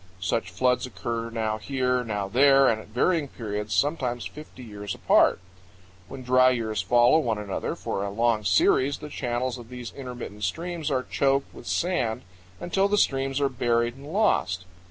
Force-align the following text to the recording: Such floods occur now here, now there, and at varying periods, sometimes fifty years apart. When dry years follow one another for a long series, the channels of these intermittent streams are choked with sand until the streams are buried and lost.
Such 0.19 0.49
floods 0.49 0.87
occur 0.87 1.29
now 1.29 1.59
here, 1.59 2.03
now 2.03 2.27
there, 2.27 2.67
and 2.67 2.81
at 2.81 2.87
varying 2.87 3.27
periods, 3.27 3.75
sometimes 3.75 4.25
fifty 4.25 4.63
years 4.63 4.95
apart. 4.95 5.37
When 6.07 6.23
dry 6.23 6.49
years 6.49 6.81
follow 6.81 7.19
one 7.19 7.37
another 7.37 7.75
for 7.75 8.03
a 8.03 8.09
long 8.09 8.43
series, 8.43 8.97
the 8.97 9.09
channels 9.09 9.59
of 9.59 9.69
these 9.69 9.93
intermittent 9.93 10.43
streams 10.43 10.89
are 10.89 11.03
choked 11.03 11.53
with 11.53 11.67
sand 11.67 12.23
until 12.59 12.87
the 12.87 12.97
streams 12.97 13.39
are 13.39 13.47
buried 13.47 13.95
and 13.95 14.11
lost. 14.11 14.65